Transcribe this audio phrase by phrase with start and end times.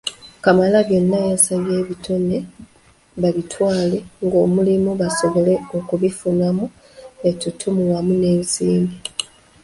[0.43, 2.37] Kamalabyonna yabasabye ebitone
[3.21, 6.65] babitwale ng'omulimu basobole okubifunamu
[7.29, 8.97] ettutumu wamu n'ensimbi.